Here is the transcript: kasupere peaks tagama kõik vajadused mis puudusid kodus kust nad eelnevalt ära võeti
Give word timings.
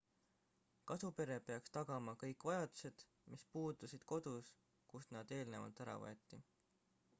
kasupere 0.91 1.35
peaks 1.49 1.73
tagama 1.75 2.15
kõik 2.23 2.45
vajadused 2.51 3.05
mis 3.35 3.45
puudusid 3.53 4.09
kodus 4.15 4.51
kust 4.95 5.17
nad 5.19 5.37
eelnevalt 5.39 5.85
ära 5.87 5.99
võeti 6.07 6.45